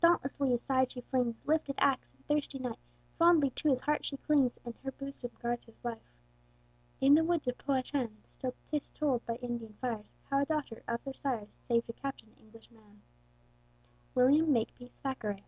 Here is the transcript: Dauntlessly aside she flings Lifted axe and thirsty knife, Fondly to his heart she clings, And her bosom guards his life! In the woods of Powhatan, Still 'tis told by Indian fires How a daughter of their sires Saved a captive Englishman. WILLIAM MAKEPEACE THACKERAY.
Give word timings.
Dauntlessly 0.00 0.54
aside 0.54 0.92
she 0.92 1.00
flings 1.00 1.34
Lifted 1.44 1.74
axe 1.78 2.06
and 2.14 2.24
thirsty 2.28 2.60
knife, 2.60 2.78
Fondly 3.18 3.50
to 3.56 3.68
his 3.70 3.80
heart 3.80 4.04
she 4.04 4.16
clings, 4.18 4.56
And 4.64 4.76
her 4.84 4.92
bosom 4.92 5.32
guards 5.42 5.64
his 5.64 5.84
life! 5.84 6.12
In 7.00 7.16
the 7.16 7.24
woods 7.24 7.48
of 7.48 7.58
Powhatan, 7.58 8.18
Still 8.28 8.54
'tis 8.70 8.92
told 8.92 9.26
by 9.26 9.34
Indian 9.42 9.72
fires 9.80 10.14
How 10.30 10.42
a 10.42 10.46
daughter 10.46 10.84
of 10.86 11.02
their 11.02 11.14
sires 11.14 11.56
Saved 11.66 11.90
a 11.90 11.92
captive 11.92 12.28
Englishman. 12.38 13.02
WILLIAM 14.14 14.52
MAKEPEACE 14.52 14.94
THACKERAY. 15.02 15.42